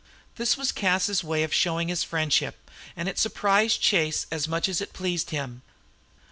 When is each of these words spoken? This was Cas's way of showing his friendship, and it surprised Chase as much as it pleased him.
This 0.37 0.57
was 0.57 0.71
Cas's 0.71 1.23
way 1.23 1.43
of 1.43 1.53
showing 1.53 1.87
his 1.89 2.03
friendship, 2.03 2.67
and 2.97 3.07
it 3.07 3.19
surprised 3.19 3.81
Chase 3.81 4.25
as 4.31 4.47
much 4.47 4.67
as 4.67 4.81
it 4.81 4.93
pleased 4.93 5.29
him. 5.29 5.61